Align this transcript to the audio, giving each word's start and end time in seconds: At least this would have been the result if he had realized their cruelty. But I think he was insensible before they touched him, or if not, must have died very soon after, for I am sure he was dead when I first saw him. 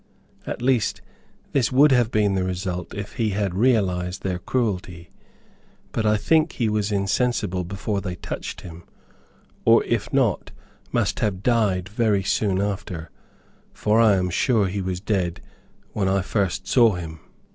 At 0.47 0.63
least 0.63 1.03
this 1.51 1.71
would 1.71 1.91
have 1.91 2.09
been 2.09 2.33
the 2.33 2.43
result 2.43 2.95
if 2.95 3.17
he 3.17 3.29
had 3.37 3.53
realized 3.53 4.23
their 4.23 4.39
cruelty. 4.39 5.11
But 5.91 6.07
I 6.07 6.17
think 6.17 6.53
he 6.53 6.69
was 6.69 6.91
insensible 6.91 7.63
before 7.63 8.01
they 8.01 8.15
touched 8.15 8.61
him, 8.61 8.83
or 9.63 9.83
if 9.83 10.11
not, 10.11 10.49
must 10.91 11.19
have 11.19 11.43
died 11.43 11.87
very 11.87 12.23
soon 12.23 12.59
after, 12.59 13.11
for 13.73 13.99
I 14.01 14.15
am 14.15 14.31
sure 14.31 14.65
he 14.65 14.81
was 14.81 14.99
dead 14.99 15.39
when 15.93 16.07
I 16.07 16.23
first 16.23 16.65
saw 16.65 16.93
him. 16.95 17.19